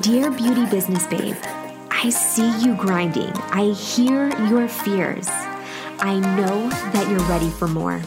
[0.00, 1.36] Dear Beauty Business Babe,
[1.90, 3.30] I see you grinding.
[3.52, 5.28] I hear your fears.
[6.00, 7.98] I know that you're ready for more.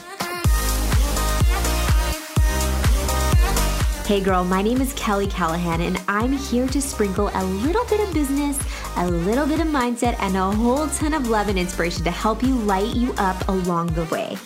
[4.05, 8.05] Hey girl, my name is Kelly Callahan, and I'm here to sprinkle a little bit
[8.05, 8.59] of business,
[8.97, 12.43] a little bit of mindset, and a whole ton of love and inspiration to help
[12.43, 14.37] you light you up along the way.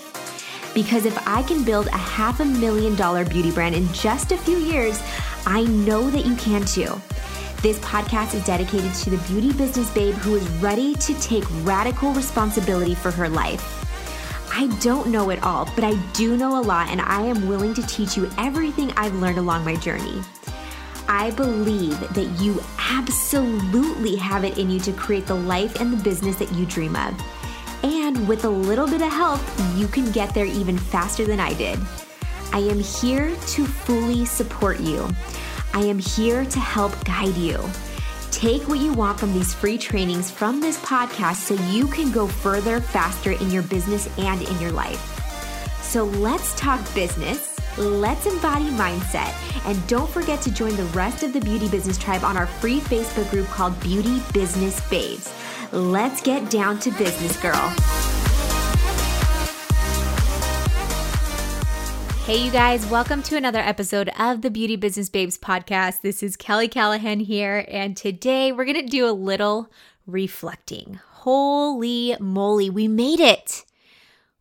[0.75, 4.37] Because if I can build a half a million dollar beauty brand in just a
[4.37, 5.01] few years,
[5.45, 7.01] I know that you can too.
[7.63, 12.11] This podcast is dedicated to the beauty business babe who is ready to take radical
[12.11, 13.63] responsibility for her life.
[14.53, 17.73] I don't know it all, but I do know a lot, and I am willing
[17.75, 20.21] to teach you everything I've learned along my journey.
[21.07, 26.03] I believe that you absolutely have it in you to create the life and the
[26.03, 27.17] business that you dream of.
[27.81, 29.39] And with a little bit of help,
[29.77, 31.79] you can get there even faster than I did.
[32.51, 35.07] I am here to fully support you.
[35.73, 37.59] I am here to help guide you.
[38.31, 42.27] Take what you want from these free trainings from this podcast so you can go
[42.27, 45.09] further faster in your business and in your life.
[45.81, 47.59] So let's talk business.
[47.77, 49.33] Let's embody mindset.
[49.65, 52.79] And don't forget to join the rest of the Beauty Business Tribe on our free
[52.79, 55.33] Facebook group called Beauty Business Babes.
[55.71, 57.73] Let's get down to business, girl.
[62.25, 65.99] Hey, you guys, welcome to another episode of the Beauty Business Babes podcast.
[65.99, 69.69] This is Kelly Callahan here, and today we're going to do a little
[70.07, 71.01] reflecting.
[71.11, 73.65] Holy moly, we made it!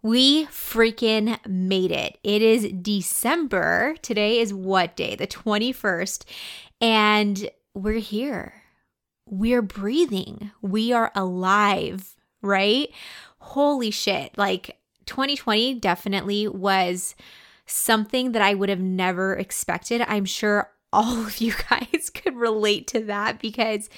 [0.01, 2.19] We freaking made it.
[2.23, 3.97] It is December.
[4.01, 5.17] Today is what day?
[5.17, 6.25] The 21st.
[6.81, 8.63] And we're here.
[9.29, 10.53] We're breathing.
[10.61, 12.91] We are alive, right?
[13.39, 14.39] Holy shit.
[14.39, 17.17] Like 2020 definitely was
[17.67, 20.03] something that I would have never expected.
[20.03, 23.89] I'm sure all of you guys could relate to that because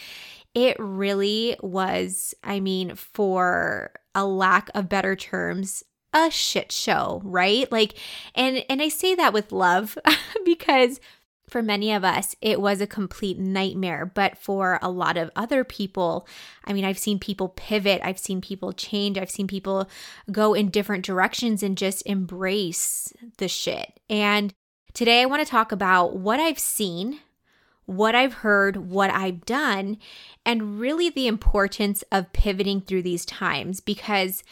[0.54, 5.82] it really was, I mean, for a lack of better terms,
[6.12, 7.70] a shit show, right?
[7.72, 7.98] Like
[8.34, 9.98] and and I say that with love
[10.44, 11.00] because
[11.49, 14.10] for many of us, it was a complete nightmare.
[14.12, 16.27] But for a lot of other people,
[16.65, 19.88] I mean, I've seen people pivot, I've seen people change, I've seen people
[20.32, 24.00] go in different directions and just embrace the shit.
[24.09, 24.55] And
[24.94, 27.21] today I want to talk about what I've seen,
[27.87, 29.99] what I've heard, what I've done,
[30.47, 34.43] and really the importance of pivoting through these times because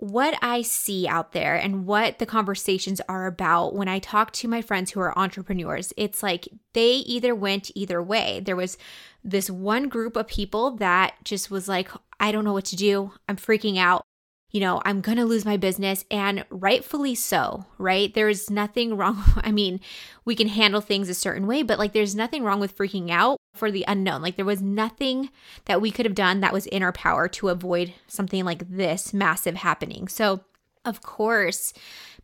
[0.00, 4.46] what I see out there and what the conversations are about when I talk to
[4.46, 8.38] my friends who are entrepreneurs, it's like they either went either way.
[8.38, 8.78] There was
[9.24, 13.10] this one group of people that just was like, I don't know what to do.
[13.28, 14.06] I'm freaking out
[14.50, 16.04] you know, I'm going to lose my business.
[16.10, 18.12] And rightfully so, right?
[18.12, 19.22] There's nothing wrong.
[19.36, 19.80] I mean,
[20.24, 23.38] we can handle things a certain way, but like there's nothing wrong with freaking out
[23.54, 24.22] for the unknown.
[24.22, 25.30] Like there was nothing
[25.66, 29.12] that we could have done that was in our power to avoid something like this
[29.12, 30.08] massive happening.
[30.08, 30.40] So,
[30.84, 31.74] of course,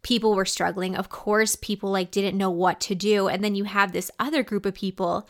[0.03, 0.97] people were struggling.
[0.97, 3.29] Of course, people like didn't know what to do.
[3.29, 5.29] And then you have this other group of people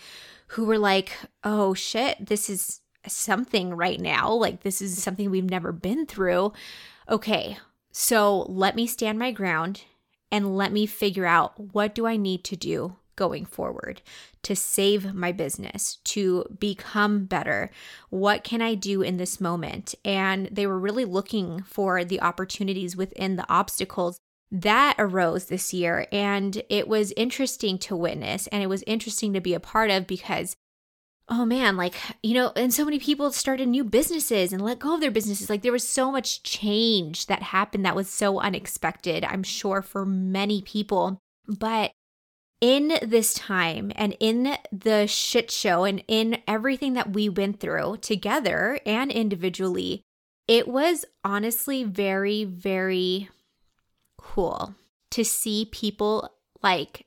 [0.48, 4.32] who were like, "Oh shit, this is something right now.
[4.32, 6.52] Like, this is something we've never been through.
[7.08, 7.58] Okay,
[7.92, 9.82] so let me stand my ground
[10.32, 14.02] and let me figure out what do I need to do going forward
[14.42, 17.70] to save my business, to become better?
[18.10, 19.94] What can I do in this moment?
[20.04, 24.18] And they were really looking for the opportunities within the obstacles
[24.50, 26.06] that arose this year.
[26.12, 30.06] And it was interesting to witness and it was interesting to be a part of
[30.06, 30.56] because
[31.28, 34.94] oh man, like, you know, and so many people started new businesses and let go
[34.94, 35.48] of their businesses.
[35.48, 40.04] Like, there was so much change that happened that was so unexpected, I'm sure, for
[40.04, 41.18] many people.
[41.46, 41.92] But
[42.60, 47.98] in this time and in the shit show and in everything that we went through
[47.98, 50.02] together and individually,
[50.46, 53.28] it was honestly very, very
[54.18, 54.74] cool
[55.10, 56.30] to see people
[56.62, 57.03] like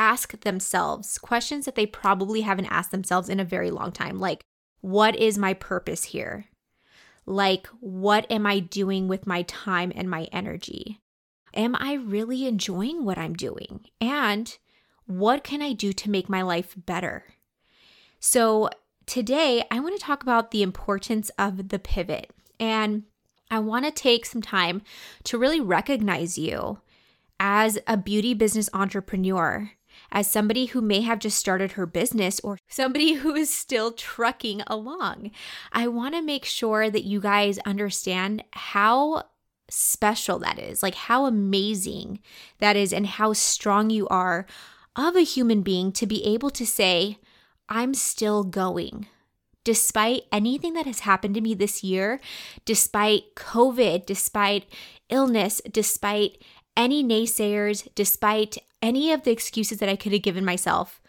[0.00, 4.18] ask themselves questions that they probably haven't asked themselves in a very long time.
[4.18, 4.42] Like,
[4.80, 6.46] what is my purpose here?
[7.26, 10.98] Like, what am I doing with my time and my energy?
[11.52, 13.86] Am I really enjoying what I'm doing?
[14.00, 14.56] And
[15.04, 17.24] what can I do to make my life better?
[18.18, 18.70] So,
[19.04, 22.30] today I want to talk about the importance of the pivot.
[22.58, 23.04] And
[23.50, 24.80] I want to take some time
[25.24, 26.78] to really recognize you
[27.38, 29.72] as a beauty business entrepreneur
[30.12, 34.62] as somebody who may have just started her business or somebody who is still trucking
[34.66, 35.30] along.
[35.72, 39.24] I want to make sure that you guys understand how
[39.68, 42.20] special that is, like how amazing
[42.58, 44.46] that is, and how strong you are
[44.96, 47.18] of a human being to be able to say,
[47.68, 49.06] I'm still going.
[49.62, 52.20] Despite anything that has happened to me this year,
[52.64, 54.66] despite COVID, despite
[55.08, 56.42] illness, despite
[56.76, 61.00] any naysayers, despite any of the excuses that I could have given myself,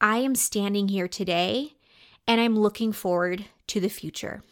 [0.00, 1.74] I am standing here today
[2.26, 4.42] and I'm looking forward to the future.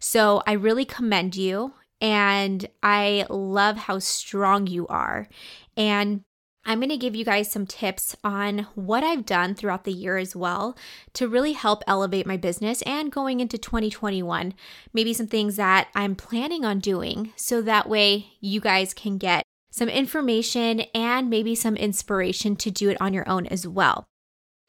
[0.00, 5.28] So I really commend you and I love how strong you are.
[5.76, 6.22] And
[6.64, 10.18] I'm going to give you guys some tips on what I've done throughout the year
[10.18, 10.76] as well
[11.14, 14.52] to really help elevate my business and going into 2021.
[14.92, 19.44] Maybe some things that I'm planning on doing so that way you guys can get
[19.78, 24.06] some information and maybe some inspiration to do it on your own as well.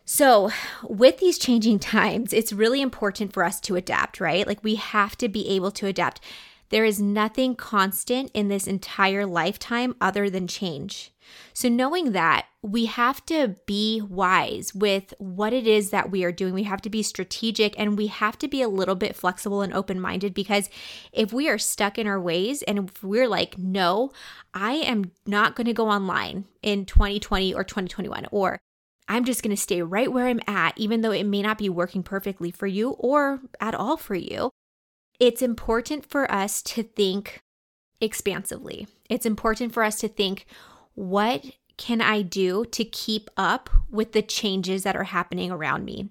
[0.05, 0.51] So,
[0.83, 4.47] with these changing times, it's really important for us to adapt, right?
[4.47, 6.21] Like, we have to be able to adapt.
[6.69, 11.11] There is nothing constant in this entire lifetime other than change.
[11.53, 16.31] So, knowing that, we have to be wise with what it is that we are
[16.31, 16.53] doing.
[16.53, 19.73] We have to be strategic and we have to be a little bit flexible and
[19.73, 20.69] open minded because
[21.13, 24.11] if we are stuck in our ways and if we're like, no,
[24.53, 28.59] I am not going to go online in 2020 or 2021, or
[29.07, 31.69] I'm just going to stay right where I'm at, even though it may not be
[31.69, 34.51] working perfectly for you or at all for you.
[35.19, 37.41] It's important for us to think
[37.99, 38.87] expansively.
[39.09, 40.45] It's important for us to think,
[40.95, 41.45] what
[41.77, 46.09] can I do to keep up with the changes that are happening around me?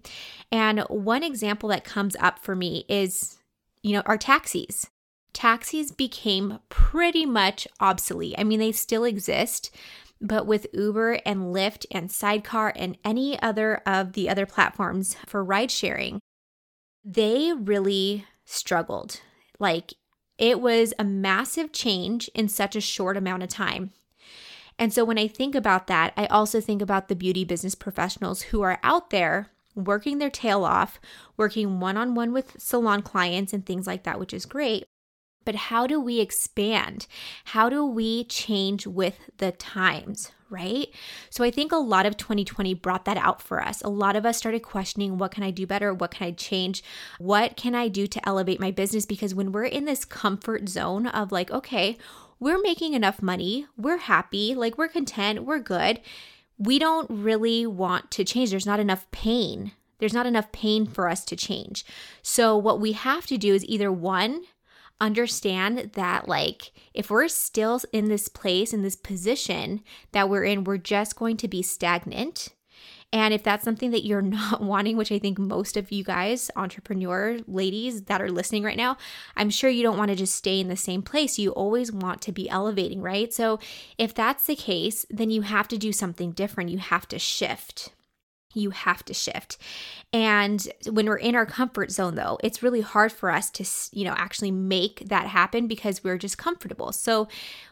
[0.50, 3.38] And one example that comes up for me is,
[3.82, 4.88] you know, our taxis.
[5.32, 8.34] Taxis became pretty much obsolete.
[8.38, 9.70] I mean, they still exist,
[10.20, 15.44] but with Uber and Lyft and Sidecar and any other of the other platforms for
[15.44, 16.18] ride sharing,
[17.04, 19.20] they really struggled.
[19.58, 19.94] Like,
[20.38, 23.92] it was a massive change in such a short amount of time.
[24.78, 28.42] And so when I think about that, I also think about the beauty business professionals
[28.42, 31.00] who are out there working their tail off,
[31.36, 34.84] working one on one with salon clients and things like that, which is great.
[35.44, 37.06] But how do we expand?
[37.46, 40.88] How do we change with the times, right?
[41.30, 43.80] So I think a lot of 2020 brought that out for us.
[43.82, 45.94] A lot of us started questioning what can I do better?
[45.94, 46.82] What can I change?
[47.18, 49.06] What can I do to elevate my business?
[49.06, 51.96] Because when we're in this comfort zone of like, okay,
[52.40, 56.00] we're making enough money, we're happy, like we're content, we're good.
[56.56, 58.50] We don't really want to change.
[58.50, 59.72] There's not enough pain.
[59.98, 61.84] There's not enough pain for us to change.
[62.22, 64.42] So, what we have to do is either one,
[65.00, 70.64] understand that, like, if we're still in this place, in this position that we're in,
[70.64, 72.50] we're just going to be stagnant
[73.12, 76.50] and if that's something that you're not wanting, which I think most of you guys,
[76.56, 78.96] entrepreneur ladies that are listening right now,
[79.36, 81.38] I'm sure you don't want to just stay in the same place.
[81.38, 83.32] You always want to be elevating, right?
[83.32, 83.58] So
[83.96, 86.70] if that's the case, then you have to do something different.
[86.70, 87.92] You have to shift
[88.54, 89.58] you have to shift.
[90.12, 93.64] And when we're in our comfort zone though, it's really hard for us to,
[93.96, 96.92] you know, actually make that happen because we're just comfortable.
[96.92, 97.28] So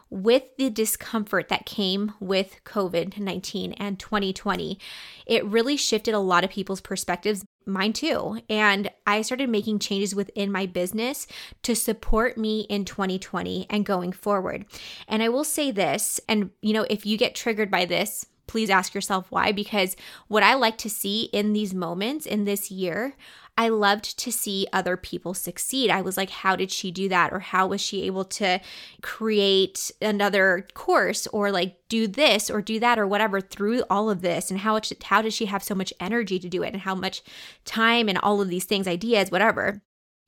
[0.09, 4.79] with the discomfort that came with COVID-19 and 2020,
[5.25, 8.39] it really shifted a lot of people's perspectives, mine too.
[8.49, 11.27] And I started making changes within my business
[11.63, 14.65] to support me in 2020 and going forward.
[15.09, 18.69] And I will say this, and you know, if you get triggered by this, please
[18.69, 19.51] ask yourself why.
[19.51, 19.95] Because
[20.27, 23.15] what I like to see in these moments in this year,
[23.57, 25.89] I loved to see other people succeed.
[25.89, 27.33] I was like, how did she do that?
[27.33, 28.61] Or how was she able to
[29.01, 34.21] create another course or like do this or do that or whatever through all of
[34.21, 34.51] this?
[34.51, 36.73] And how, much, how does she have so much energy to do it?
[36.73, 37.23] And how much
[37.65, 39.81] time and all of these things, ideas, whatever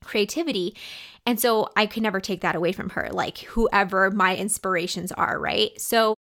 [0.03, 0.75] creativity.
[1.25, 5.37] And so I could never take that away from her, like whoever my inspirations are,
[5.39, 5.79] right?
[5.79, 6.15] So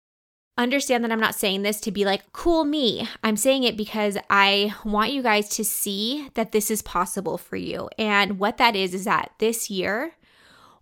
[0.58, 3.08] understand that I'm not saying this to be like, cool me.
[3.24, 7.58] I'm saying it because I want you guys to see that this is possible for
[7.58, 7.90] you.
[7.98, 10.14] And what that is, is that this year,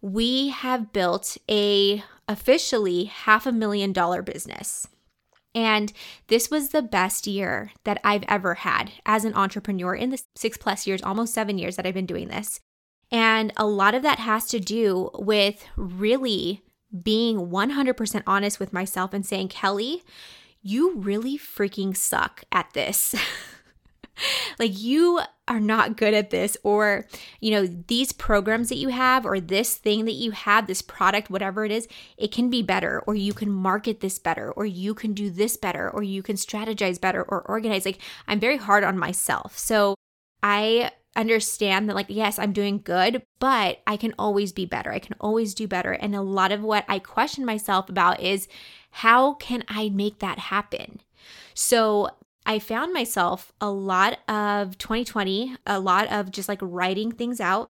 [0.01, 4.87] we have built a officially half a million dollar business.
[5.55, 5.93] And
[6.27, 10.57] this was the best year that I've ever had as an entrepreneur in the six
[10.57, 12.59] plus years, almost seven years that I've been doing this.
[13.11, 16.63] And a lot of that has to do with really
[17.01, 20.03] being 100% honest with myself and saying, Kelly,
[20.61, 23.15] you really freaking suck at this.
[24.59, 27.05] like you are not good at this or
[27.39, 31.29] you know these programs that you have or this thing that you have this product
[31.29, 34.93] whatever it is it can be better or you can market this better or you
[34.93, 38.83] can do this better or you can strategize better or organize like i'm very hard
[38.83, 39.95] on myself so
[40.43, 44.91] i understand that, like, yes, I'm doing good, but I can always be better.
[44.91, 45.91] I can always do better.
[45.91, 48.47] And a lot of what I question myself about is
[48.91, 51.01] how can I make that happen?
[51.53, 52.09] So
[52.45, 57.69] I found myself a lot of 2020, a lot of just like writing things out,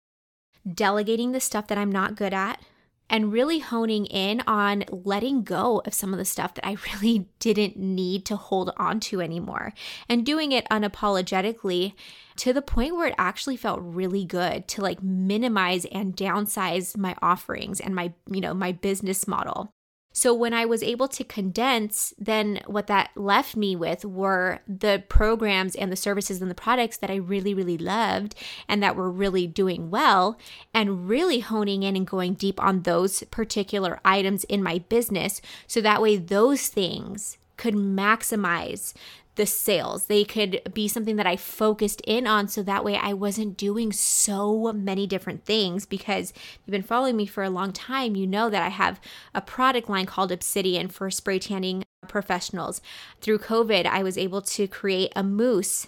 [0.72, 2.62] delegating the stuff that I'm not good at,
[3.09, 7.27] and really honing in on letting go of some of the stuff that I really
[7.39, 9.73] didn't need to hold on to anymore
[10.09, 11.93] and doing it unapologetically
[12.37, 17.15] to the point where it actually felt really good to like minimize and downsize my
[17.21, 19.71] offerings and my you know my business model
[20.17, 25.03] so when I was able to condense, then what that left me with were the
[25.09, 28.33] programs and the services and the products that I really, really loved
[28.67, 30.36] and that were really doing well,
[30.74, 35.39] and really honing in and going deep on those particular items in my business.
[35.67, 38.95] So that way, those things could maximize
[39.38, 40.08] the sales.
[40.08, 43.91] They could be something that I focused in on so that way I wasn't doing
[43.94, 46.34] so many different things because
[46.65, 49.00] you've been following me for a long time, you know that I have
[49.34, 52.82] a product line called Obsidian for spray tanning professionals.
[53.22, 55.88] Through COVID, I was able to create a mousse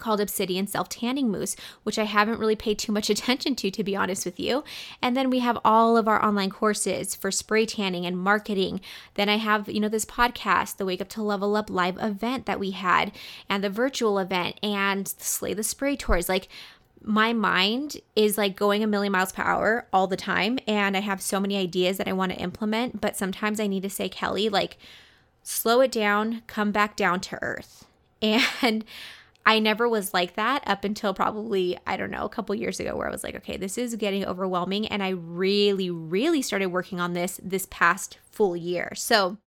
[0.00, 3.84] called Obsidian Self Tanning Mousse, which I haven't really paid too much attention to, to
[3.84, 4.64] be honest with you.
[5.00, 8.80] And then we have all of our online courses for spray tanning and marketing.
[9.14, 12.46] Then I have, you know, this podcast, the Wake Up to Level Up live event
[12.46, 13.12] that we had,
[13.48, 16.28] and the virtual event, and Slay the Spray Tours.
[16.28, 16.48] Like,
[17.02, 20.58] my mind is like going a million miles per hour all the time.
[20.66, 23.00] And I have so many ideas that I want to implement.
[23.00, 24.76] But sometimes I need to say, Kelly, like,
[25.42, 27.86] slow it down, come back down to earth.
[28.62, 28.84] And
[29.46, 32.96] I never was like that up until probably, I don't know, a couple years ago,
[32.96, 34.86] where I was like, okay, this is getting overwhelming.
[34.86, 38.92] And I really, really started working on this this past full year.
[38.94, 39.38] So,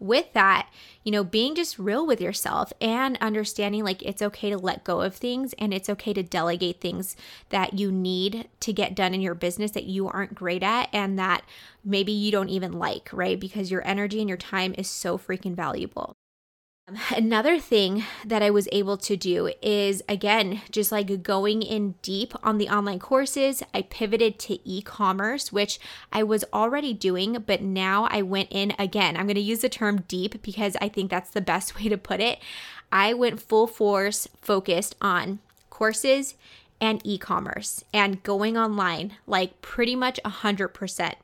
[0.00, 0.68] with that,
[1.02, 5.00] you know, being just real with yourself and understanding like it's okay to let go
[5.00, 7.16] of things and it's okay to delegate things
[7.48, 11.18] that you need to get done in your business that you aren't great at and
[11.18, 11.42] that
[11.84, 13.40] maybe you don't even like, right?
[13.40, 16.14] Because your energy and your time is so freaking valuable.
[17.14, 22.32] Another thing that I was able to do is again, just like going in deep
[22.42, 23.62] on the online courses.
[23.74, 25.78] I pivoted to e commerce, which
[26.12, 29.16] I was already doing, but now I went in again.
[29.16, 31.98] I'm going to use the term deep because I think that's the best way to
[31.98, 32.38] put it.
[32.90, 36.36] I went full force focused on courses
[36.80, 41.14] and e commerce and going online, like pretty much 100%.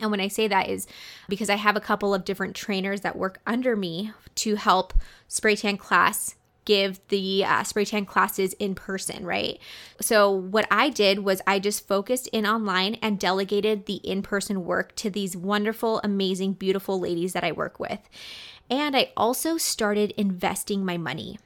[0.00, 0.86] And when I say that is
[1.28, 4.94] because I have a couple of different trainers that work under me to help
[5.28, 9.58] spray tan class give the uh, spray tan classes in person, right?
[10.00, 14.64] So, what I did was I just focused in online and delegated the in person
[14.64, 18.00] work to these wonderful, amazing, beautiful ladies that I work with.
[18.68, 21.38] And I also started investing my money.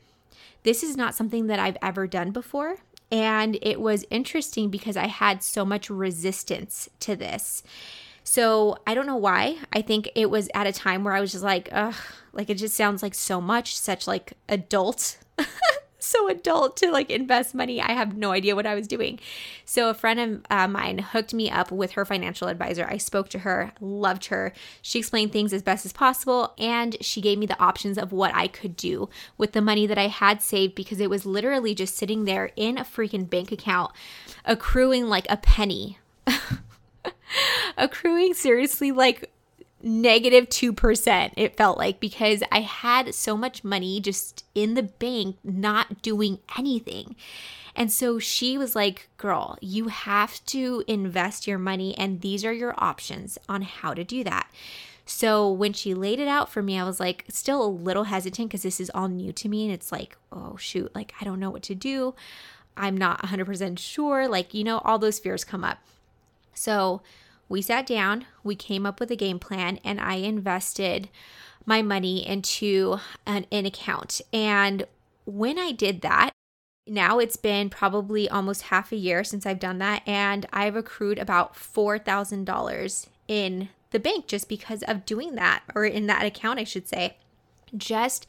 [0.62, 2.76] This is not something that I've ever done before.
[3.10, 7.62] And it was interesting because I had so much resistance to this.
[8.24, 9.58] So I don't know why.
[9.72, 11.94] I think it was at a time where I was just like, ugh,
[12.32, 15.18] like it just sounds like so much, such like adult.
[15.98, 17.80] so adult to like invest money.
[17.80, 19.20] I have no idea what I was doing.
[19.64, 22.86] So a friend of uh, mine hooked me up with her financial advisor.
[22.88, 24.52] I spoke to her, loved her.
[24.80, 28.34] She explained things as best as possible and she gave me the options of what
[28.34, 31.96] I could do with the money that I had saved because it was literally just
[31.96, 33.92] sitting there in a freaking bank account
[34.44, 35.98] accruing like a penny.
[37.76, 39.30] accruing seriously like
[39.82, 45.36] negative 2%, it felt like, because I had so much money just in the bank
[45.44, 47.16] not doing anything.
[47.76, 52.52] And so she was like, Girl, you have to invest your money, and these are
[52.52, 54.48] your options on how to do that.
[55.06, 58.48] So when she laid it out for me, I was like, still a little hesitant
[58.48, 59.64] because this is all new to me.
[59.64, 62.14] And it's like, oh, shoot, like I don't know what to do.
[62.76, 64.26] I'm not 100% sure.
[64.28, 65.78] Like, you know, all those fears come up.
[66.54, 67.02] So
[67.48, 71.08] we sat down, we came up with a game plan, and I invested
[71.66, 74.20] my money into an, an account.
[74.32, 74.86] And
[75.24, 76.30] when I did that,
[76.86, 81.18] now it's been probably almost half a year since I've done that, and I've accrued
[81.18, 86.64] about $4,000 in the bank just because of doing that, or in that account, I
[86.64, 87.16] should say.
[87.76, 88.26] Just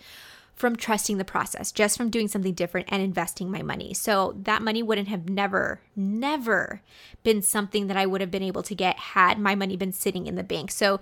[0.56, 3.94] from trusting the process, just from doing something different and investing my money.
[3.94, 6.82] So that money wouldn't have never, never
[7.24, 10.28] been something that I would have been able to get had my money been sitting
[10.28, 10.72] in the bank.
[10.72, 11.00] So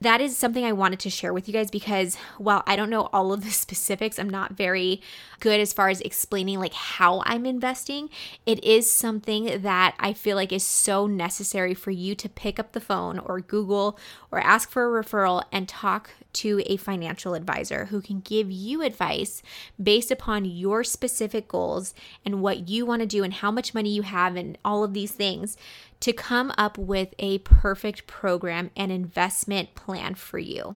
[0.00, 3.08] that is something I wanted to share with you guys because while I don't know
[3.12, 5.00] all of the specifics, I'm not very
[5.40, 8.10] good as far as explaining like how I'm investing.
[8.44, 12.72] It is something that I feel like is so necessary for you to pick up
[12.72, 13.98] the phone or Google
[14.30, 18.82] or ask for a referral and talk to a financial advisor who can give you
[18.82, 19.42] advice
[19.82, 21.94] based upon your specific goals
[22.26, 24.92] and what you want to do and how much money you have and all of
[24.92, 25.56] these things
[26.00, 30.74] to come up with a perfect program and investment plan for you.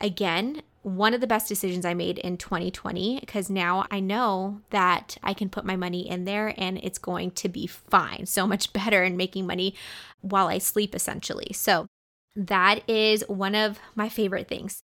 [0.00, 5.16] Again, one of the best decisions I made in 2020 because now I know that
[5.22, 8.26] I can put my money in there and it's going to be fine.
[8.26, 9.74] So much better in making money
[10.20, 11.52] while I sleep, essentially.
[11.52, 11.86] So
[12.34, 14.82] that is one of my favorite things.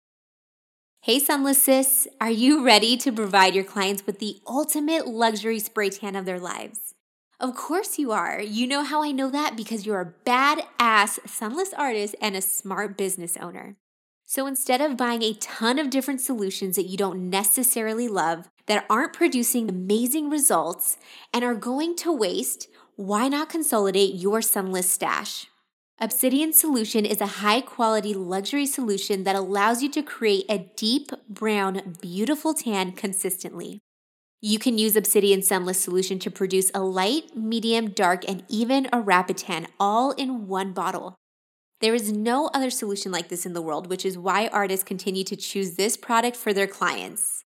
[1.01, 5.91] Hey, Sunless Sis, are you ready to provide your clients with the ultimate luxury spray
[5.91, 6.94] tan of their lives?
[7.39, 8.41] Of course you are.
[8.41, 12.97] You know how I know that because you're a badass sunless artist and a smart
[12.97, 13.75] business owner.
[14.25, 18.85] So instead of buying a ton of different solutions that you don't necessarily love, that
[18.89, 20.97] aren't producing amazing results,
[21.33, 25.47] and are going to waste, why not consolidate your sunless stash?
[25.99, 31.11] Obsidian Solution is a high quality luxury solution that allows you to create a deep
[31.29, 33.79] brown, beautiful tan consistently.
[34.47, 39.01] You can use Obsidian Sunless Solution to produce a light, medium, dark, and even a
[39.01, 41.15] rapid tan all in one bottle.
[41.81, 45.23] There is no other solution like this in the world, which is why artists continue
[45.23, 47.43] to choose this product for their clients.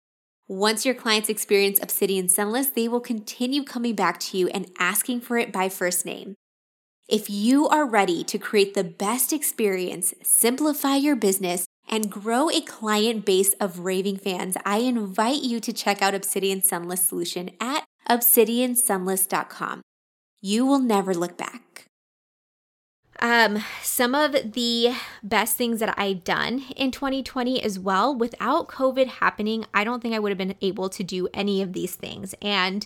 [0.47, 5.21] Once your clients experience Obsidian Sunless, they will continue coming back to you and asking
[5.21, 6.33] for it by first name.
[7.07, 12.61] If you are ready to create the best experience, simplify your business, and grow a
[12.61, 17.85] client base of raving fans, I invite you to check out Obsidian Sunless Solution at
[18.09, 19.81] obsidiansunless.com.
[20.41, 21.85] You will never look back.
[23.19, 29.07] Um, some of the best things that I've done in 2020 as well, without COVID
[29.07, 32.35] happening, I don't think I would have been able to do any of these things.
[32.41, 32.85] And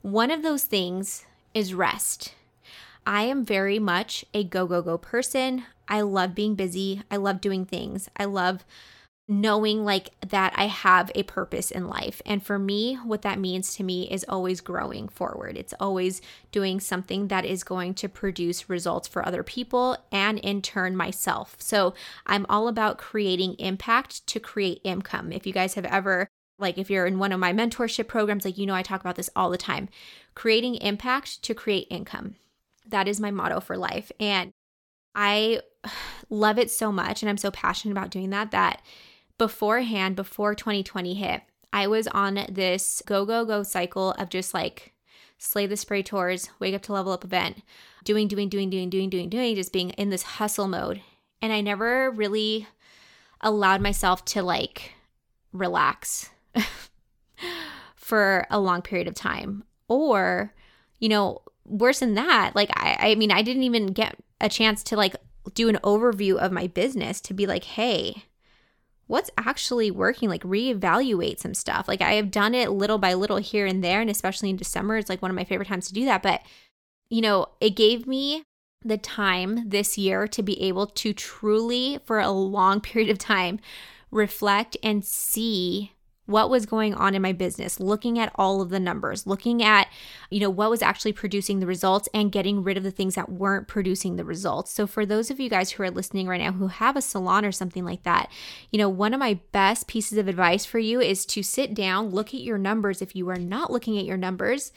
[0.00, 2.34] one of those things is rest.
[3.06, 5.64] I am very much a go, go, go person.
[5.88, 7.02] I love being busy.
[7.10, 8.08] I love doing things.
[8.16, 8.64] I love
[9.28, 12.22] knowing like that I have a purpose in life.
[12.24, 15.56] And for me, what that means to me is always growing forward.
[15.56, 16.20] It's always
[16.52, 21.56] doing something that is going to produce results for other people and in turn myself.
[21.58, 25.32] So I'm all about creating impact to create income.
[25.32, 26.28] If you guys have ever
[26.58, 29.16] like if you're in one of my mentorship programs like you know I talk about
[29.16, 29.88] this all the time.
[30.34, 32.36] Creating impact to create income.
[32.86, 34.12] That is my motto for life.
[34.20, 34.52] And
[35.16, 35.62] I
[36.30, 38.82] love it so much and I'm so passionate about doing that that
[39.38, 44.92] beforehand, before 2020 hit, I was on this go, go, go cycle of just like
[45.38, 47.62] slay the spray tours, wake up to level up event,
[48.04, 51.02] doing, doing, doing, doing, doing, doing, doing, just being in this hustle mode.
[51.42, 52.66] And I never really
[53.40, 54.94] allowed myself to like
[55.52, 56.30] relax
[57.94, 59.64] for a long period of time.
[59.88, 60.54] Or,
[60.98, 64.82] you know, worse than that, like I, I mean, I didn't even get a chance
[64.84, 65.16] to like
[65.54, 68.24] do an overview of my business to be like, hey,
[69.06, 70.28] what's actually working?
[70.28, 71.88] Like reevaluate some stuff.
[71.88, 74.96] Like I have done it little by little here and there, and especially in December,
[74.96, 76.22] it's like one of my favorite times to do that.
[76.22, 76.42] But
[77.08, 78.42] you know, it gave me
[78.84, 83.60] the time this year to be able to truly, for a long period of time,
[84.10, 85.92] reflect and see
[86.26, 89.88] what was going on in my business, looking at all of the numbers, looking at,
[90.28, 93.30] you know, what was actually producing the results and getting rid of the things that
[93.30, 94.72] weren't producing the results.
[94.72, 97.44] So for those of you guys who are listening right now who have a salon
[97.44, 98.30] or something like that,
[98.70, 102.10] you know, one of my best pieces of advice for you is to sit down,
[102.10, 104.72] look at your numbers if you are not looking at your numbers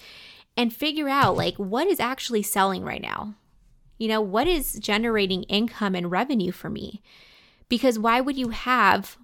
[0.55, 3.33] and figure out like what is actually selling right now.
[3.97, 7.01] You know, what is generating income and revenue for me?
[7.67, 9.17] Because why would you have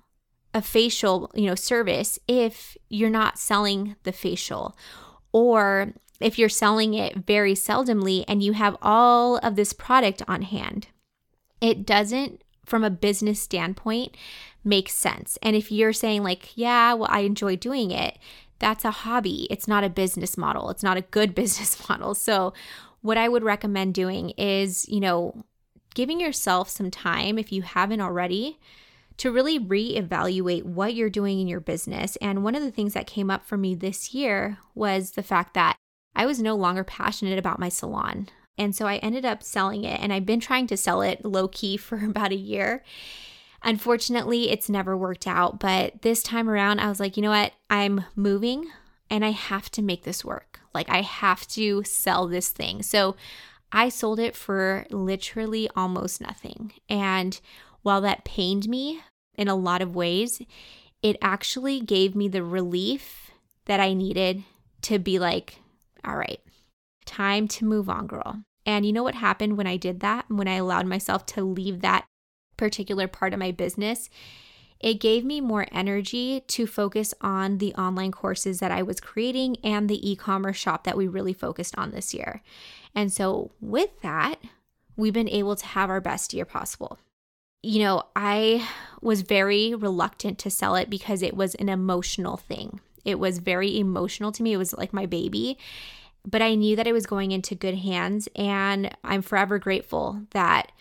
[0.56, 4.76] a facial, you know, service if you're not selling the facial
[5.34, 10.44] or if you're selling it very seldomly and you have all of this product on
[10.44, 10.88] hand.
[11.60, 14.16] It doesn't from a business standpoint
[14.64, 15.38] make sense.
[15.44, 18.18] And if you're saying like, yeah, well I enjoy doing it,
[18.60, 19.48] that's a hobby.
[19.50, 20.70] It's not a business model.
[20.70, 22.16] It's not a good business model.
[22.16, 22.54] So
[23.02, 25.44] what I would recommend doing is, you know,
[25.96, 28.58] giving yourself some time if you haven't already
[29.18, 32.16] to really reevaluate what you're doing in your business.
[32.18, 35.54] And one of the things that came up for me this year was the fact
[35.54, 35.78] that
[36.16, 38.30] I was no longer passionate about my salon.
[38.58, 41.48] And so I ended up selling it, and I've been trying to sell it low
[41.48, 42.84] key for about a year.
[43.64, 45.60] Unfortunately, it's never worked out.
[45.60, 47.54] But this time around, I was like, you know what?
[47.70, 48.70] I'm moving
[49.10, 50.60] and I have to make this work.
[50.74, 52.84] Like, I have to sell this thing.
[52.84, 53.16] So
[53.72, 56.74] I sold it for literally almost nothing.
[56.88, 57.40] And
[57.86, 59.00] while that pained me
[59.38, 60.42] in a lot of ways,
[61.04, 63.30] it actually gave me the relief
[63.66, 64.44] that I needed
[64.82, 65.60] to be like,
[66.04, 66.40] all right,
[67.06, 68.42] time to move on, girl.
[68.66, 70.26] And you know what happened when I did that?
[70.30, 72.06] When I allowed myself to leave that
[72.58, 74.10] particular part of my business?
[74.80, 79.58] It gave me more energy to focus on the online courses that I was creating
[79.64, 82.42] and the e commerce shop that we really focused on this year.
[82.96, 84.42] And so, with that,
[84.96, 86.98] we've been able to have our best year possible
[87.62, 88.68] you know, I
[89.02, 92.80] was very reluctant to sell it because it was an emotional thing.
[93.04, 94.54] It was very emotional to me.
[94.54, 95.58] It was like my baby.
[96.26, 98.28] But I knew that it was going into good hands.
[98.36, 100.72] And I'm forever grateful that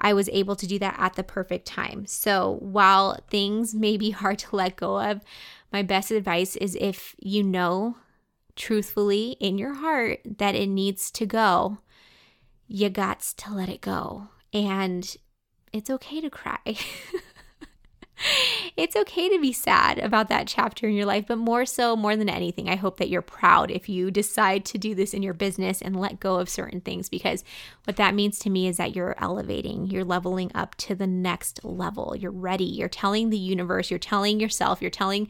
[0.00, 2.06] I was able to do that at the perfect time.
[2.06, 5.20] So while things may be hard to let go of,
[5.72, 7.96] my best advice is if you know
[8.56, 11.78] truthfully in your heart that it needs to go,
[12.66, 14.28] you got to let it go.
[14.52, 15.16] And
[15.74, 16.58] it's okay to cry.
[18.76, 22.14] it's okay to be sad about that chapter in your life, but more so, more
[22.14, 25.34] than anything, I hope that you're proud if you decide to do this in your
[25.34, 27.42] business and let go of certain things because
[27.84, 31.64] what that means to me is that you're elevating, you're leveling up to the next
[31.64, 32.14] level.
[32.16, 32.64] You're ready.
[32.64, 35.28] You're telling the universe, you're telling yourself, you're telling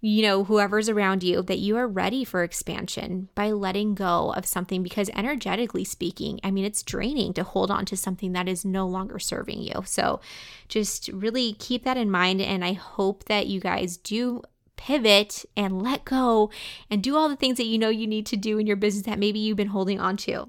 [0.00, 4.46] you know, whoever's around you, that you are ready for expansion by letting go of
[4.46, 8.64] something because energetically speaking, I mean, it's draining to hold on to something that is
[8.64, 9.82] no longer serving you.
[9.84, 10.20] So
[10.68, 12.40] just really keep that in mind.
[12.40, 14.42] And I hope that you guys do
[14.76, 16.50] pivot and let go
[16.88, 19.04] and do all the things that you know you need to do in your business
[19.04, 20.48] that maybe you've been holding on to.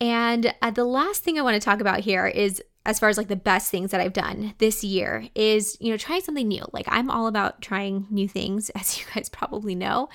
[0.00, 3.16] And uh, the last thing I want to talk about here is as far as
[3.16, 6.64] like the best things that I've done this year is, you know, trying something new.
[6.72, 10.08] Like I'm all about trying new things, as you guys probably know.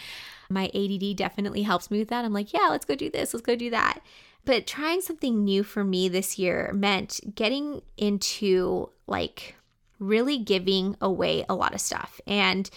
[0.49, 2.25] My ADD definitely helps me with that.
[2.25, 4.01] I'm like, yeah, let's go do this, let's go do that.
[4.43, 9.55] But trying something new for me this year meant getting into like
[9.97, 12.19] really giving away a lot of stuff.
[12.27, 12.69] And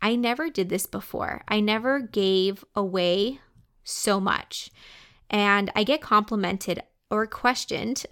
[0.00, 1.42] I never did this before.
[1.48, 3.40] I never gave away
[3.84, 4.70] so much.
[5.28, 8.06] And I get complimented or questioned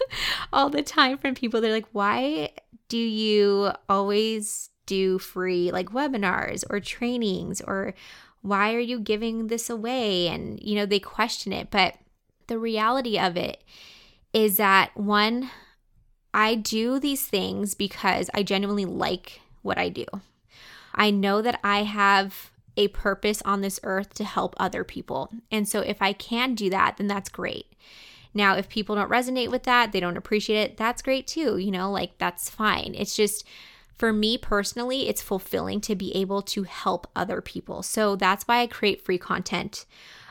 [0.52, 1.60] all the time from people.
[1.60, 2.50] They're like, why
[2.88, 7.94] do you always do free like webinars or trainings or
[8.42, 10.28] why are you giving this away?
[10.28, 11.70] And, you know, they question it.
[11.70, 11.96] But
[12.46, 13.64] the reality of it
[14.34, 15.50] is that one,
[16.34, 20.04] I do these things because I genuinely like what I do.
[20.94, 25.30] I know that I have a purpose on this earth to help other people.
[25.50, 27.66] And so if I can do that, then that's great.
[28.34, 31.58] Now, if people don't resonate with that, they don't appreciate it, that's great too.
[31.58, 32.94] You know, like that's fine.
[32.96, 33.46] It's just,
[33.98, 37.82] for me personally, it's fulfilling to be able to help other people.
[37.82, 39.84] So that's why I create free content.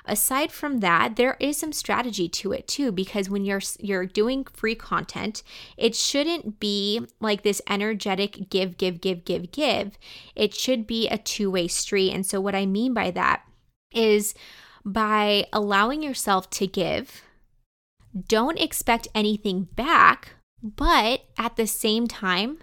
[0.04, 4.46] Aside from that, there is some strategy to it too because when you're you're doing
[4.46, 5.44] free content,
[5.78, 10.00] it shouldn't be like this energetic give give give give give.
[10.36, 12.12] It should be a two-way street.
[12.14, 13.44] And so what I mean by that
[13.94, 14.34] is
[14.84, 17.22] by allowing yourself to give
[18.28, 22.60] don't expect anything back, but at the same time,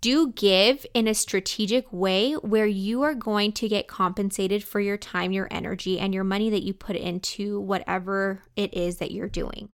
[0.00, 4.96] do give in a strategic way where you are going to get compensated for your
[4.96, 9.28] time, your energy, and your money that you put into whatever it is that you're
[9.28, 9.68] doing.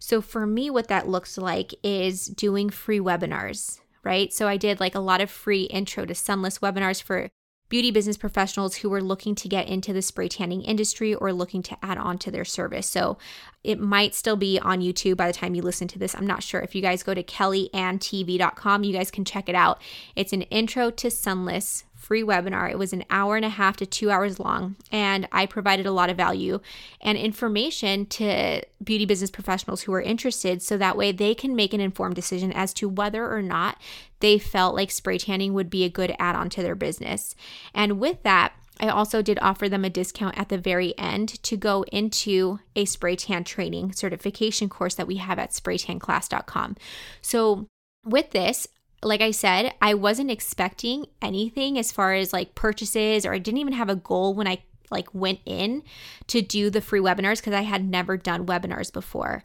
[0.00, 4.32] So, for me, what that looks like is doing free webinars, right?
[4.32, 7.28] So, I did like a lot of free intro to sunless webinars for
[7.70, 11.62] beauty business professionals who are looking to get into the spray tanning industry or looking
[11.62, 12.86] to add on to their service.
[12.86, 13.16] So
[13.64, 16.14] it might still be on YouTube by the time you listen to this.
[16.14, 16.60] I'm not sure.
[16.60, 19.80] If you guys go to kellyandtv.com, you guys can check it out.
[20.14, 22.70] It's an intro to sunless free webinar.
[22.70, 25.92] It was an hour and a half to two hours long, and I provided a
[25.92, 26.60] lot of value
[27.00, 31.74] and information to beauty business professionals who are interested so that way they can make
[31.74, 33.78] an informed decision as to whether or not
[34.20, 37.34] they felt like spray tanning would be a good add on to their business.
[37.74, 41.56] And with that, I also did offer them a discount at the very end to
[41.56, 46.76] go into a spray tan training certification course that we have at spraytanclass.com.
[47.20, 47.66] So,
[48.06, 48.66] with this,
[49.02, 53.60] like I said, I wasn't expecting anything as far as like purchases, or I didn't
[53.60, 55.82] even have a goal when I like went in
[56.26, 59.44] to do the free webinars because I had never done webinars before.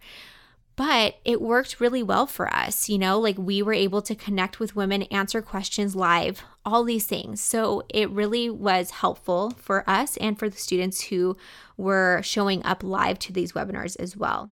[0.75, 4.59] But it worked really well for us, you know, like we were able to connect
[4.59, 7.41] with women, answer questions live, all these things.
[7.41, 11.37] So it really was helpful for us and for the students who
[11.77, 14.49] were showing up live to these webinars as well.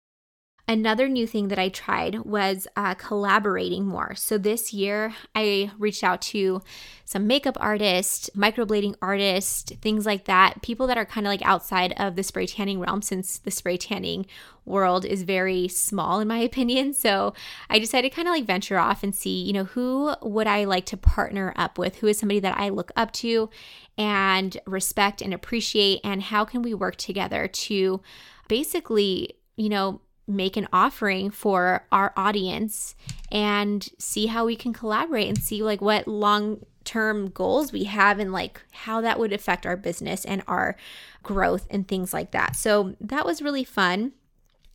[0.69, 4.13] Another new thing that I tried was uh, collaborating more.
[4.13, 6.61] So this year, I reached out to
[7.05, 11.95] some makeup artists, microblading artists, things like that, people that are kind of like outside
[11.97, 14.27] of the spray tanning realm, since the spray tanning
[14.63, 16.93] world is very small, in my opinion.
[16.93, 17.33] So
[17.67, 20.65] I decided to kind of like venture off and see, you know, who would I
[20.65, 21.95] like to partner up with?
[21.95, 23.49] Who is somebody that I look up to
[23.97, 26.01] and respect and appreciate?
[26.03, 28.01] And how can we work together to
[28.47, 32.95] basically, you know, make an offering for our audience
[33.31, 38.19] and see how we can collaborate and see like what long term goals we have
[38.19, 40.75] and like how that would affect our business and our
[41.23, 42.55] growth and things like that.
[42.55, 44.13] So that was really fun.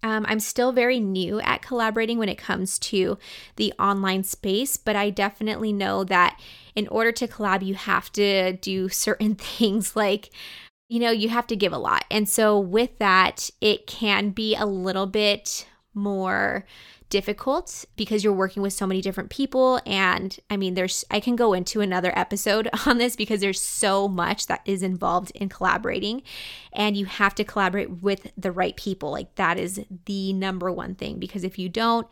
[0.04, 3.16] Um, I'm still very new at collaborating when it comes to
[3.56, 6.38] the online space, but I definitely know that
[6.76, 10.30] in order to collab, you have to do certain things like
[10.88, 12.04] you know, you have to give a lot.
[12.10, 16.66] And so, with that, it can be a little bit more
[17.10, 19.80] difficult because you're working with so many different people.
[19.86, 24.08] And I mean, there's, I can go into another episode on this because there's so
[24.08, 26.22] much that is involved in collaborating.
[26.72, 29.12] And you have to collaborate with the right people.
[29.12, 32.08] Like, that is the number one thing because if you don't,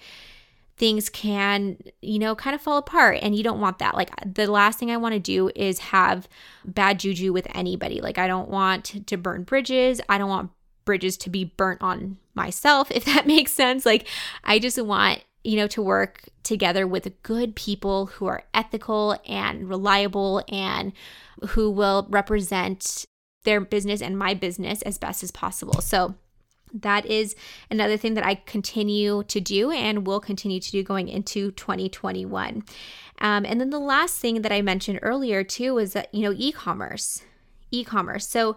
[0.83, 3.95] things can, you know, kind of fall apart and you don't want that.
[3.95, 6.29] Like the last thing I want to do is have
[6.65, 8.01] bad juju with anybody.
[8.01, 10.01] Like I don't want to burn bridges.
[10.09, 10.51] I don't want
[10.85, 13.87] bridges to be burnt on myself if that makes sense.
[13.87, 14.09] Like
[14.43, 19.69] I just want you know, to work together with good people who are ethical and
[19.69, 20.93] reliable and
[21.51, 23.05] who will represent
[23.45, 25.81] their business and my business as best as possible.
[25.81, 26.15] So,
[26.73, 27.35] that is
[27.71, 32.65] another thing that I continue to do and will continue to do going into 2021.
[33.21, 36.35] Um, and then the last thing that I mentioned earlier too was that, you know,
[36.37, 37.23] e commerce.
[37.71, 38.29] E commerce.
[38.29, 38.57] So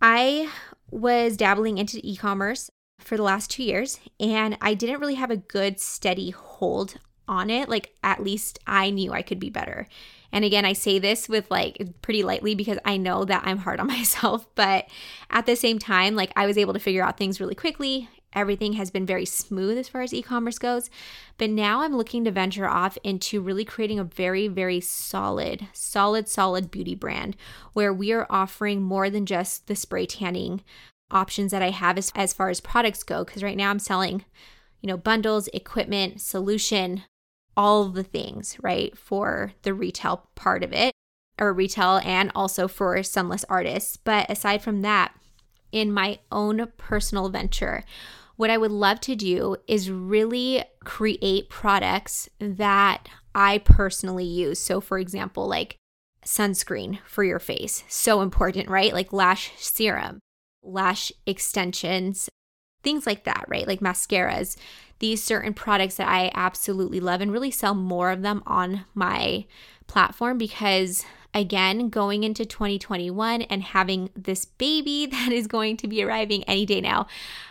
[0.00, 0.50] I
[0.90, 5.30] was dabbling into e commerce for the last two years and I didn't really have
[5.30, 7.68] a good steady hold on it.
[7.68, 9.86] Like, at least I knew I could be better.
[10.32, 13.80] And again, I say this with like pretty lightly because I know that I'm hard
[13.80, 14.86] on myself, but
[15.30, 18.08] at the same time, like I was able to figure out things really quickly.
[18.32, 20.90] Everything has been very smooth as far as e commerce goes.
[21.38, 26.28] But now I'm looking to venture off into really creating a very, very solid, solid,
[26.28, 27.34] solid beauty brand
[27.72, 30.62] where we are offering more than just the spray tanning
[31.10, 33.24] options that I have as, as far as products go.
[33.24, 34.24] Because right now I'm selling,
[34.82, 37.04] you know, bundles, equipment, solution,
[37.56, 40.92] all the things, right, for the retail part of it,
[41.38, 43.96] or retail and also for sunless artists.
[43.96, 45.14] But aside from that,
[45.72, 47.84] in my own personal venture,
[48.36, 54.58] what I would love to do is really create products that I personally use.
[54.58, 55.76] So, for example, like
[56.24, 58.92] sunscreen for your face, so important, right?
[58.92, 60.20] Like lash serum,
[60.62, 62.28] lash extensions,
[62.82, 63.66] things like that, right?
[63.66, 64.56] Like mascaras
[64.98, 69.46] these certain products that I absolutely love and really sell more of them on my
[69.86, 71.04] platform because
[71.36, 76.64] again, going into 2021 and having this baby that is going to be arriving any
[76.64, 77.06] day now,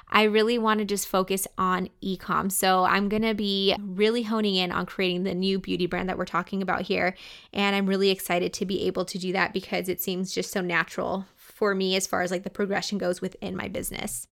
[0.10, 2.51] I really want to just focus on ecom.
[2.51, 6.17] So I'm going to be really honing in on creating the new beauty brand that
[6.17, 7.15] we're talking about here.
[7.53, 10.62] And I'm really excited to be able to do that because it seems just so
[10.62, 14.27] natural for me as far as like the progression goes within my business.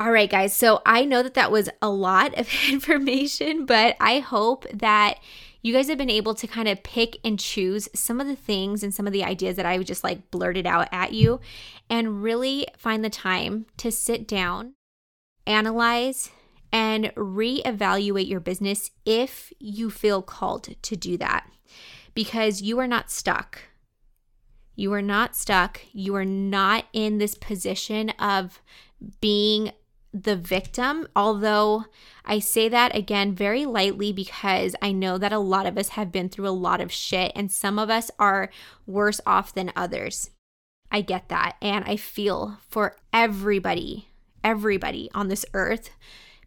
[0.00, 0.56] All right, guys.
[0.56, 5.18] So I know that that was a lot of information, but I hope that
[5.60, 8.82] you guys have been able to kind of pick and choose some of the things
[8.82, 11.38] and some of the ideas that I just like blurted out at you
[11.90, 14.72] and really find the time to sit down,
[15.46, 16.30] analyze,
[16.72, 21.46] and reevaluate your business if you feel called to do that
[22.14, 23.64] because you are not stuck.
[24.76, 25.82] You are not stuck.
[25.92, 28.62] You are not in this position of
[29.20, 29.72] being
[30.12, 31.84] the victim, although
[32.24, 36.10] I say that again very lightly because I know that a lot of us have
[36.10, 38.50] been through a lot of shit and some of us are
[38.86, 40.30] worse off than others.
[40.90, 41.56] I get that.
[41.62, 44.08] And I feel for everybody,
[44.42, 45.90] everybody on this earth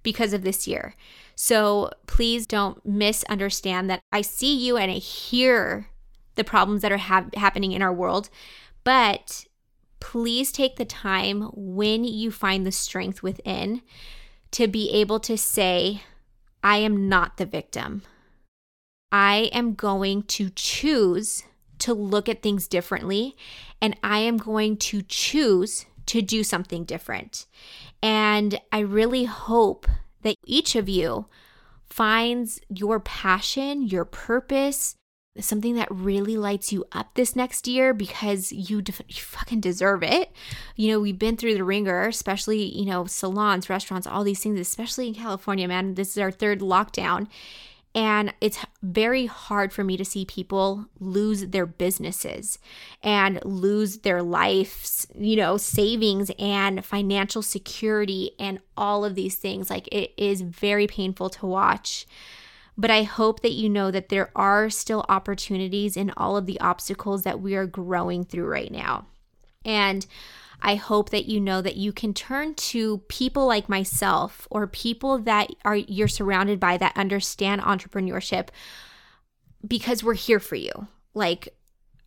[0.03, 0.95] because of this year.
[1.35, 5.87] So please don't misunderstand that I see you and I hear
[6.35, 8.29] the problems that are ha- happening in our world,
[8.83, 9.45] but
[10.03, 13.81] please take the time when you find the strength within
[14.51, 16.03] to be able to say,
[16.61, 18.03] I am not the victim.
[19.13, 21.43] I am going to choose
[21.79, 23.37] to look at things differently,
[23.81, 27.45] and I am going to choose to do something different.
[28.01, 29.87] And I really hope
[30.21, 31.27] that each of you
[31.89, 34.95] finds your passion, your purpose,
[35.39, 40.03] something that really lights you up this next year because you, def- you fucking deserve
[40.03, 40.31] it.
[40.75, 44.59] You know, we've been through the ringer, especially, you know, salons, restaurants, all these things,
[44.59, 45.95] especially in California, man.
[45.95, 47.27] This is our third lockdown.
[47.95, 52.57] And it's very hard for me to see people lose their businesses
[53.03, 59.69] and lose their lives, you know, savings and financial security and all of these things.
[59.69, 62.07] Like it is very painful to watch.
[62.77, 66.59] But I hope that you know that there are still opportunities in all of the
[66.59, 69.05] obstacles that we are growing through right now.
[69.63, 70.05] And
[70.61, 75.19] I hope that you know that you can turn to people like myself or people
[75.19, 78.47] that are you're surrounded by that understand entrepreneurship
[79.67, 80.87] because we're here for you.
[81.13, 81.49] Like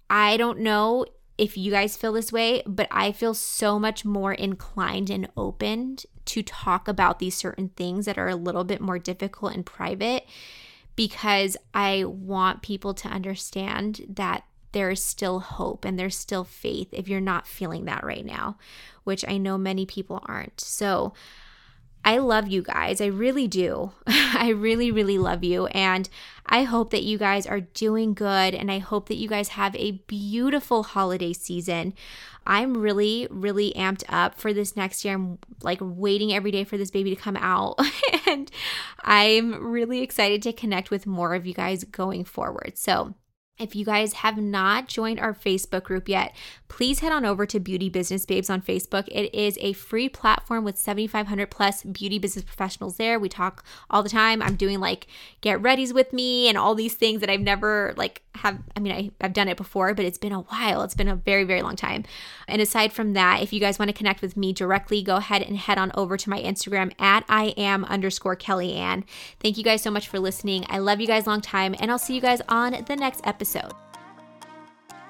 [0.09, 1.05] I don't know
[1.37, 5.99] if you guys feel this way, but I feel so much more inclined and open
[6.27, 10.27] to talk about these certain things that are a little bit more difficult and private
[10.97, 16.89] because I want people to understand that there is still hope and there's still faith
[16.93, 18.59] if you're not feeling that right now,
[19.05, 20.61] which I know many people aren't.
[20.61, 21.15] So,
[22.07, 23.01] I love you guys.
[23.01, 23.91] I really do.
[24.07, 25.67] I really, really love you.
[25.67, 26.09] And
[26.47, 28.55] I hope that you guys are doing good.
[28.55, 31.95] And I hope that you guys have a beautiful holiday season.
[32.47, 35.15] I'm really, really amped up for this next year.
[35.15, 37.81] I'm like waiting every day for this baby to come out.
[38.29, 38.53] and
[39.03, 42.79] I'm really excited to connect with more of you guys going forward.
[42.79, 43.17] So,
[43.59, 46.35] if you guys have not joined our Facebook group yet,
[46.69, 49.09] please head on over to Beauty Business Babes on Facebook.
[49.09, 53.19] It is a free platform with 7,500 plus beauty business professionals there.
[53.19, 54.43] We talk all the time.
[54.43, 55.07] I'm doing like
[55.41, 58.59] get readies with me and all these things that I've never like have.
[58.77, 60.83] I mean, I, I've done it before, but it's been a while.
[60.83, 62.05] It's been a very, very long time.
[62.49, 65.43] And aside from that, if you guys want to connect with me directly, go ahead
[65.43, 69.05] and head on over to my Instagram at I am underscore Kelly Ann.
[69.41, 70.65] Thank you guys so much for listening.
[70.69, 73.86] I love you guys long time, and I'll see you guys on the next episode.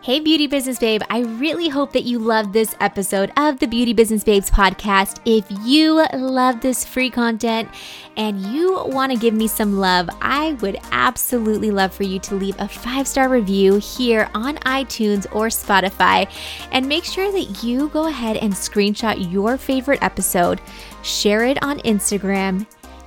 [0.07, 1.03] Hey, Beauty Business Babe.
[1.11, 5.19] I really hope that you loved this episode of the Beauty Business Babes podcast.
[5.25, 7.69] If you love this free content
[8.16, 12.37] and you want to give me some love, I would absolutely love for you to
[12.37, 16.31] leave a five star review here on iTunes or Spotify.
[16.71, 20.61] And make sure that you go ahead and screenshot your favorite episode,
[21.03, 22.64] share it on Instagram,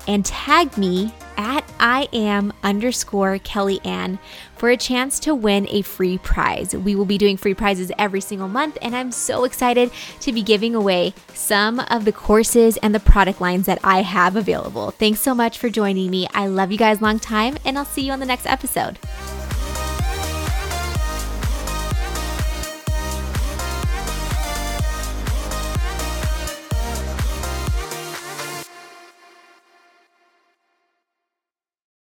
[0.10, 4.20] and tag me at I am underscore Kelly Ann
[4.60, 6.76] for a chance to win a free prize.
[6.76, 10.44] We will be doing free prizes every single month, and I'm so excited to be
[10.44, 14.92] giving away some of the courses and the product lines that I have available.
[14.92, 16.28] Thanks so much for joining me.
[16.34, 19.00] I love you guys long time, and I'll see you on the next episode.